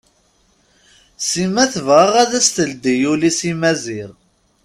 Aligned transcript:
Sima 1.27 1.63
tebɣa 1.73 2.05
ad 2.21 2.31
as-teldi 2.39 2.95
ul-is 3.11 3.39
i 3.51 3.53
Maziɣ. 3.61 4.09